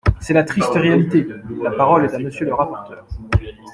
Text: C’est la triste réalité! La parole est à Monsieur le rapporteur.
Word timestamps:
C’est 0.19 0.33
la 0.33 0.43
triste 0.43 0.73
réalité! 0.73 1.27
La 1.61 1.69
parole 1.69 2.05
est 2.05 2.15
à 2.15 2.17
Monsieur 2.17 2.47
le 2.47 2.55
rapporteur. 2.55 3.05